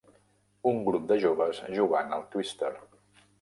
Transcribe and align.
Un 0.69 0.79
grup 0.87 1.05
de 1.11 1.17
joves 1.25 1.61
jugant 1.77 2.17
al 2.19 2.27
Twister. 2.37 2.73